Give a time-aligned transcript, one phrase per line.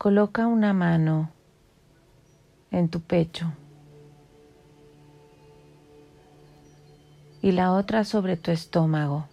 [0.00, 1.30] Coloca una mano
[2.70, 3.52] en tu pecho
[7.42, 9.28] y la otra sobre tu estómago.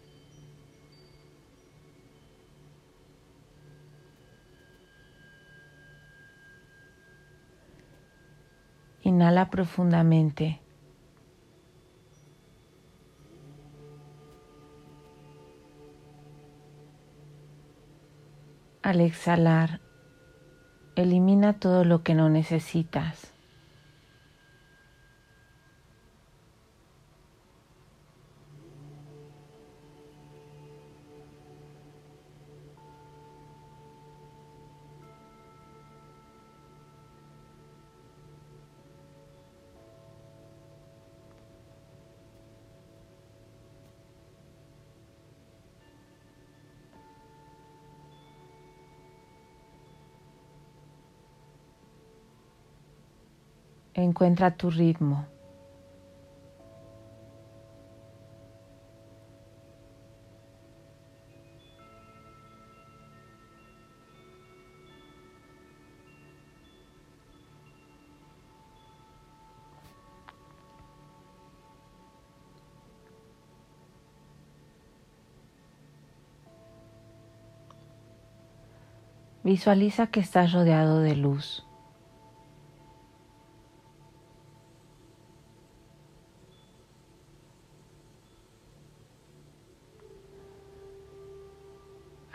[9.03, 10.59] Inhala profundamente.
[18.81, 19.86] Al exhalar,
[20.97, 23.31] Elimina todo lo que no necesitas.
[53.97, 55.25] Encuentra tu ritmo.
[79.43, 81.66] Visualiza que estás rodeado de luz.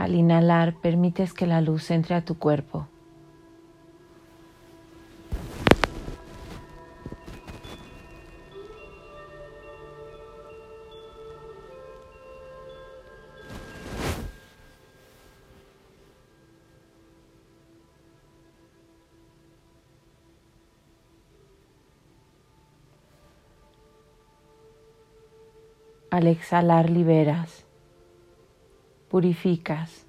[0.02, 2.88] Al inhalar, permites que la luz entre a tu cuerpo.
[26.10, 27.61] Al exhalar liberas
[29.12, 30.01] purificas.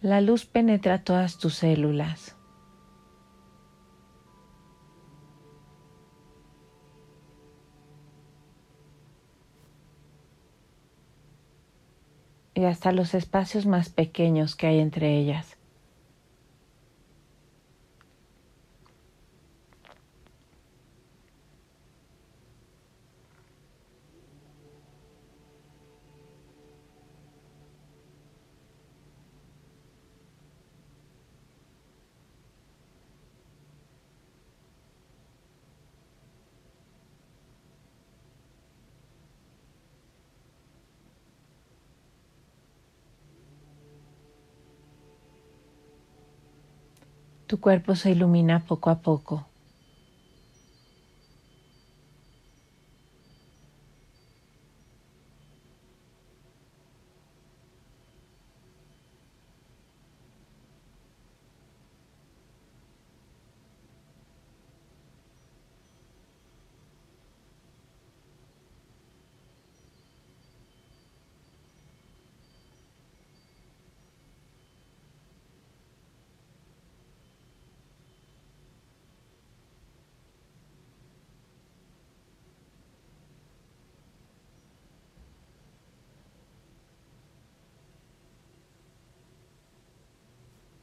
[0.00, 2.34] La luz penetra todas tus células.
[12.54, 15.57] y hasta los espacios más pequeños que hay entre ellas.
[47.48, 49.47] Tu cuerpo se ilumina poco a poco.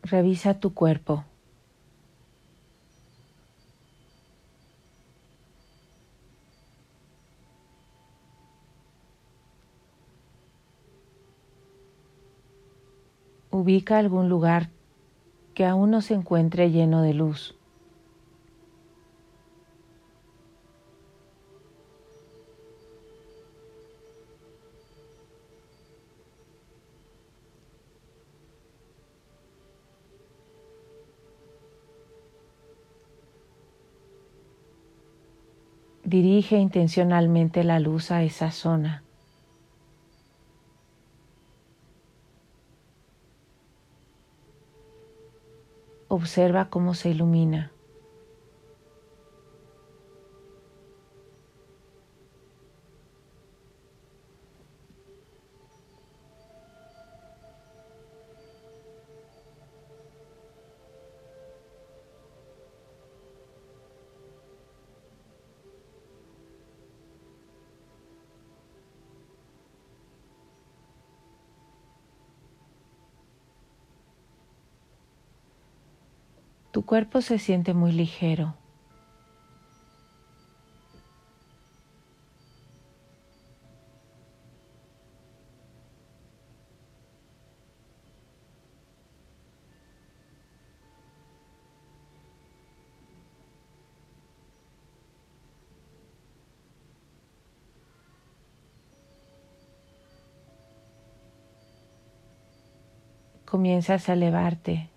[0.05, 1.25] Revisa tu cuerpo.
[13.49, 14.69] Ubica algún lugar
[15.55, 17.55] que aún no se encuentre lleno de luz.
[36.15, 39.03] Dirige intencionalmente la luz a esa zona.
[46.07, 47.74] Observa cómo se ilumina.
[76.75, 78.53] Tu cuerpo se siente muy ligero.
[103.45, 104.89] Comienzas a elevarte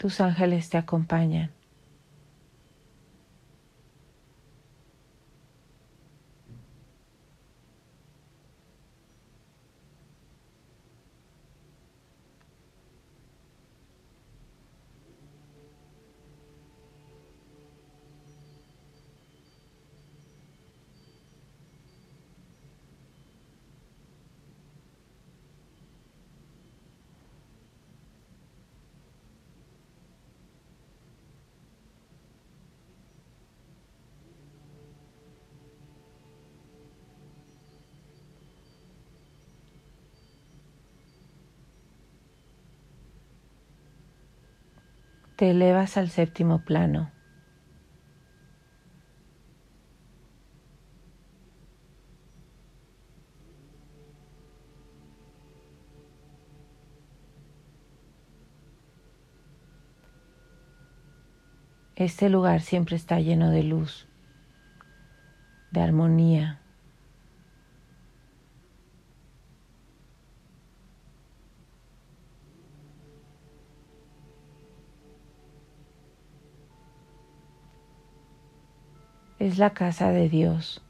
[0.00, 1.50] tus ángeles te acompañan.
[45.40, 47.10] Te elevas al séptimo plano.
[61.96, 64.06] Este lugar siempre está lleno de luz,
[65.70, 66.59] de armonía.
[79.40, 80.82] Es la casa de Dios.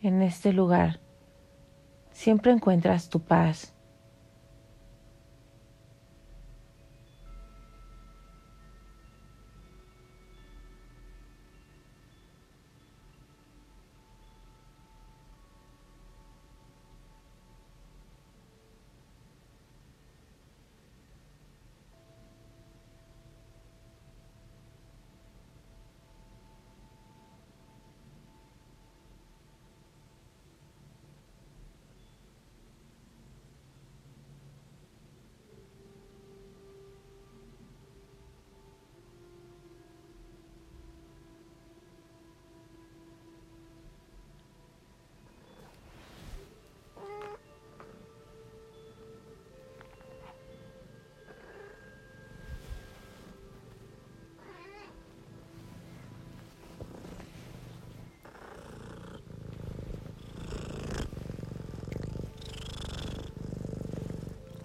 [0.00, 1.00] En este lugar
[2.12, 3.73] siempre encuentras tu paz.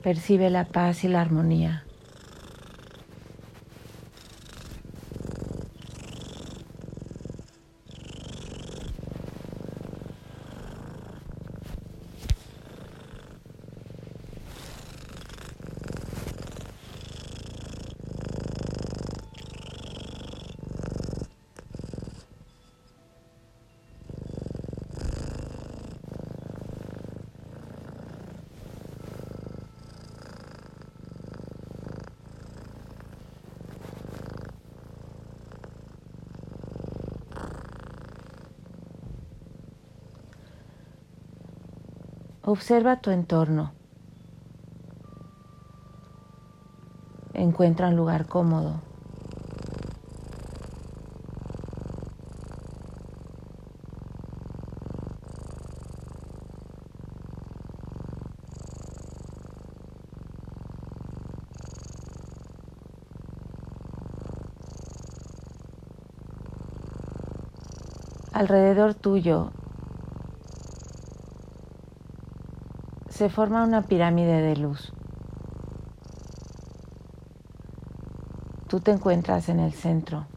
[0.09, 1.88] Percibe la paz y la armonía.
[42.51, 43.74] Observa tu entorno.
[47.36, 48.82] Encuentra un lugar cómodo.
[68.34, 69.51] Alrededor tuyo
[73.19, 74.93] se forma una pirámide de luz.
[78.69, 80.27] Tú te encuentras en el centro.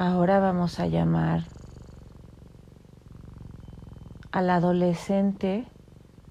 [0.00, 1.42] Ahora vamos a llamar
[4.30, 5.66] al adolescente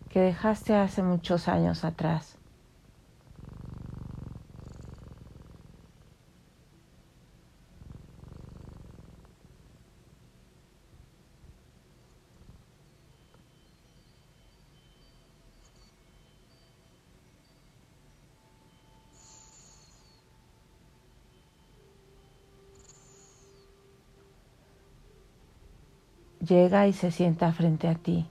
[0.08, 2.37] que dejaste hace muchos años atrás.
[26.48, 28.26] Llega y se sienta frente a ti.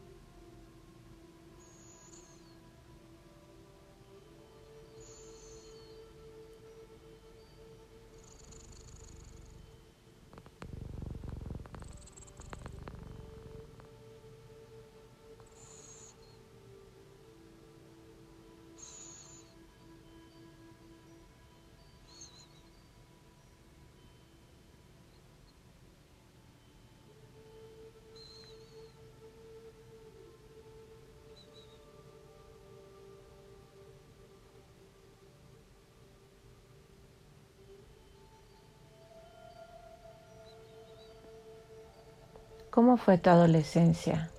[42.77, 44.36] ¿Cómo fue tu adolescencia?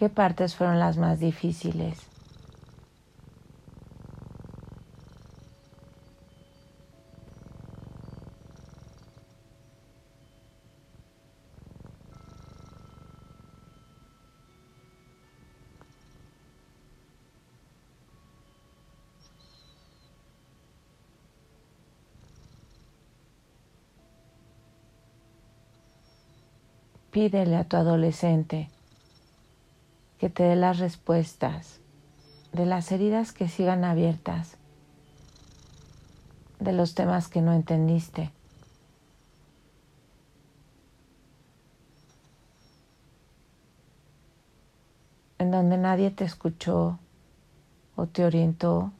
[0.00, 1.98] ¿Qué partes fueron las más difíciles?
[27.10, 28.70] Pídele a tu adolescente
[30.20, 31.80] que te dé las respuestas
[32.52, 34.58] de las heridas que sigan abiertas,
[36.58, 38.30] de los temas que no entendiste.
[45.38, 46.98] en donde nadie te escuchó
[47.96, 48.92] o te orientó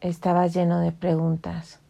[0.00, 1.80] estaba lleno de preguntas.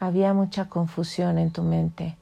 [0.00, 2.16] Había mucha confusión en tu mente.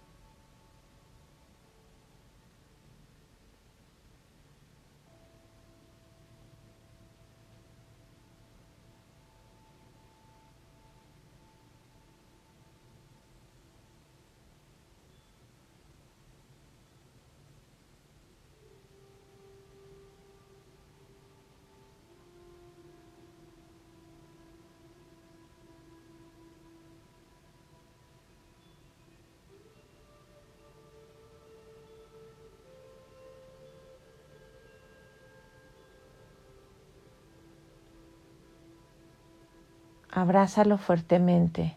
[40.20, 41.76] Abrázalo fuertemente.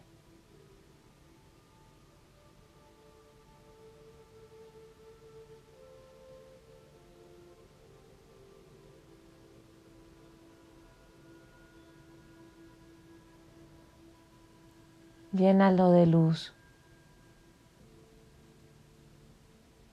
[15.30, 16.52] Llénalo de luz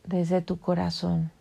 [0.06, 1.39] desde tu corazón.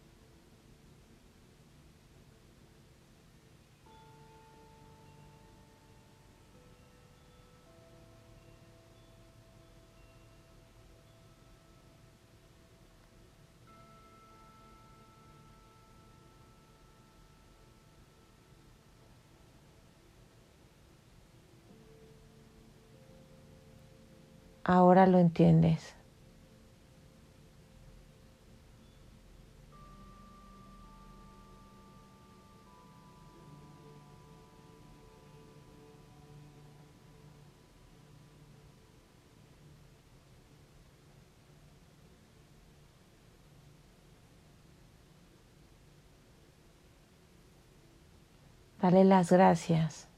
[24.69, 25.95] Ahora lo entiendes.
[48.83, 50.09] Dale las gracias.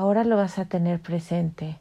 [0.00, 1.78] Ahora lo vas a tener presente.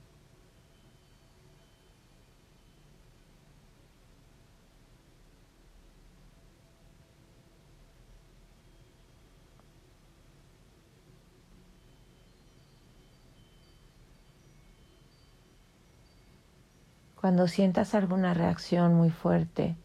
[17.15, 19.77] Cuando sientas alguna reacción muy fuerte,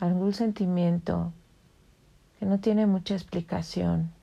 [0.00, 1.32] algún sentimiento
[2.40, 4.13] que no tiene mucha explicación,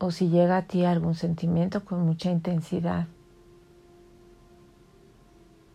[0.00, 3.06] o si llega a ti algún sentimiento con mucha intensidad,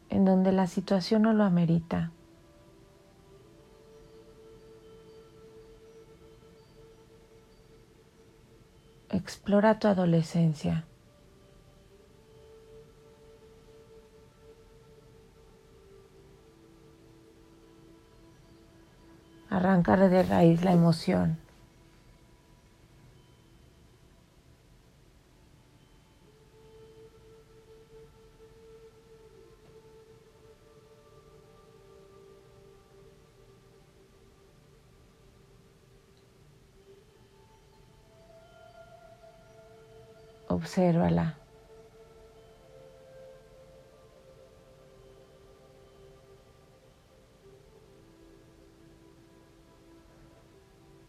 [0.09, 2.11] en donde la situación no lo amerita.
[9.11, 10.85] Explora tu adolescencia.
[19.51, 21.44] Arranca de raíz la emoción.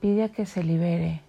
[0.01, 1.27] Pide a que se libere.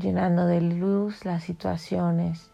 [0.00, 2.50] llenando de luz las situaciones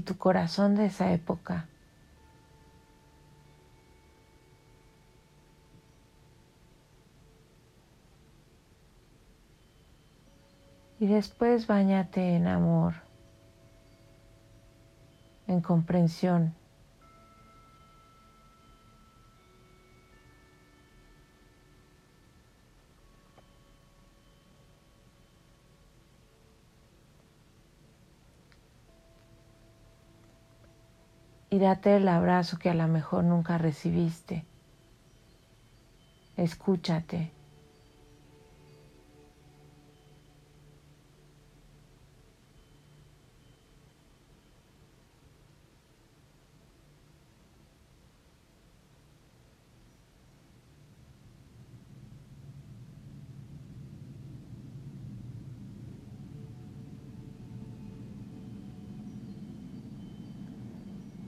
[0.00, 1.66] y tu corazón de esa época.
[10.98, 12.94] Y después bañate en amor,
[15.46, 16.59] en comprensión.
[31.50, 34.48] Y date el abrazo que a lo mejor nunca recibiste.
[36.44, 37.20] Escúchate.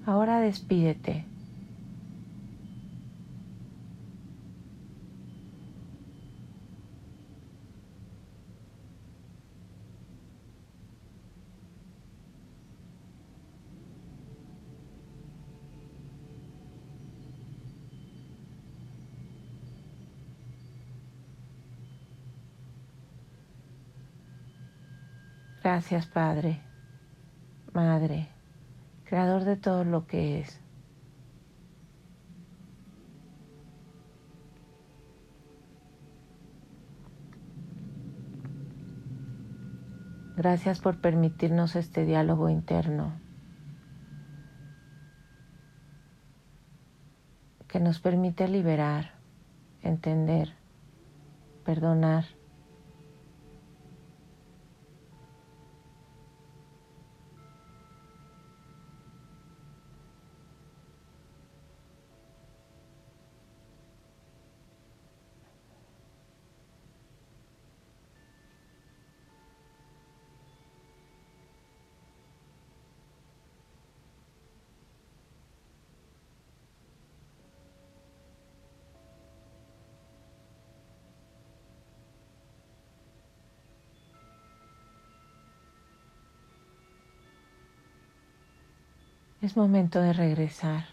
[0.04, 1.24] Ahora despídete.
[25.62, 26.60] Gracias Padre,
[27.72, 28.41] Madre
[29.12, 30.58] creador de todo lo que es.
[40.34, 43.20] Gracias por permitirnos este diálogo interno
[47.68, 49.12] que nos permite liberar,
[49.82, 50.54] entender,
[51.66, 52.24] perdonar
[89.42, 90.84] Es momento de regresar.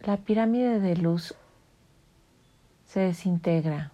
[0.00, 1.36] La pirámide de luz
[2.84, 3.92] se desintegra.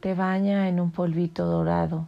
[0.00, 2.06] Te baña en un polvito dorado.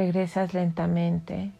[0.00, 1.50] Regresas lentamente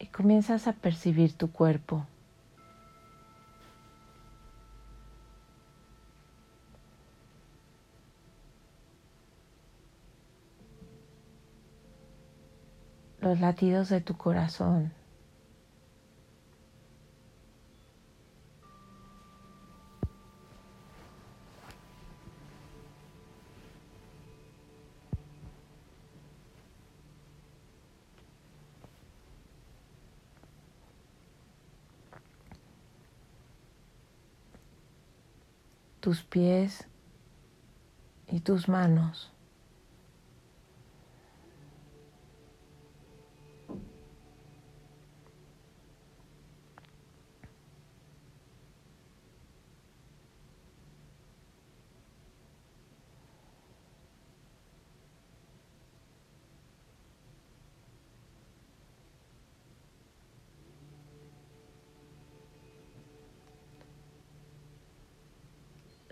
[0.00, 2.04] y comienzas a percibir tu cuerpo.
[13.20, 14.97] los latidos de tu corazón.
[36.08, 36.86] Tus pies
[38.28, 39.30] y tus manos.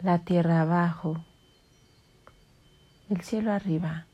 [0.07, 1.25] La tierra abajo,
[3.11, 4.07] el cielo arriba.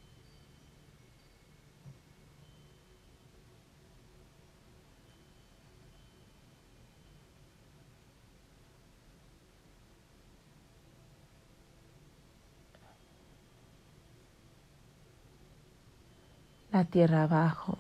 [16.71, 17.77] La tierra abajo,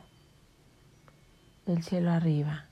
[1.65, 2.72] el cielo arriba.